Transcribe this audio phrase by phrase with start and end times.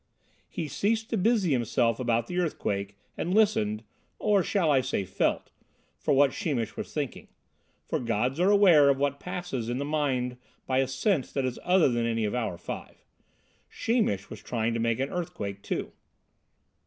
[0.49, 3.83] He ceased to busy himself about the earthquake and listened,
[4.17, 5.51] or shall I say felt,
[5.99, 7.27] for what Sheemish was thinking;
[7.85, 11.59] for gods are aware of what passes in the mind by a sense that is
[11.63, 13.05] other than any of our five.
[13.69, 15.91] Sheemish was trying to make an earthquake too.